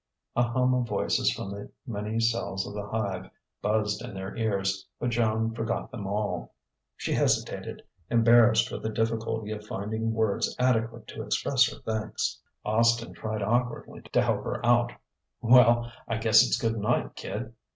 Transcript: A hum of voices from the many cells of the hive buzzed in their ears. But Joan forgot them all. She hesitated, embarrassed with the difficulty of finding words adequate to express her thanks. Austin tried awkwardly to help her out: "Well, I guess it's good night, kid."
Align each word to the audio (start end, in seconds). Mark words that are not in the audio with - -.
A 0.35 0.41
hum 0.41 0.73
of 0.73 0.87
voices 0.87 1.31
from 1.31 1.51
the 1.51 1.69
many 1.85 2.19
cells 2.19 2.65
of 2.67 2.73
the 2.73 2.87
hive 2.87 3.29
buzzed 3.61 4.01
in 4.01 4.15
their 4.15 4.35
ears. 4.35 4.87
But 4.99 5.09
Joan 5.11 5.53
forgot 5.53 5.91
them 5.91 6.07
all. 6.07 6.55
She 6.97 7.13
hesitated, 7.13 7.83
embarrassed 8.09 8.71
with 8.71 8.81
the 8.81 8.89
difficulty 8.89 9.51
of 9.51 9.67
finding 9.67 10.11
words 10.15 10.55
adequate 10.57 11.05
to 11.09 11.21
express 11.21 11.71
her 11.71 11.79
thanks. 11.81 12.39
Austin 12.65 13.13
tried 13.13 13.43
awkwardly 13.43 14.01
to 14.11 14.23
help 14.23 14.43
her 14.43 14.65
out: 14.65 14.91
"Well, 15.39 15.91
I 16.07 16.17
guess 16.17 16.41
it's 16.43 16.57
good 16.59 16.79
night, 16.79 17.13
kid." 17.13 17.53